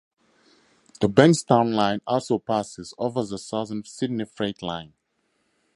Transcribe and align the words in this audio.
The 0.99 1.07
Bankstown 1.07 1.75
line 1.75 2.01
also 2.07 2.39
passes 2.39 2.95
over 2.97 3.23
the 3.23 3.37
Southern 3.37 3.83
Sydney 3.83 4.25
Freight 4.25 4.63
Line. 4.63 4.93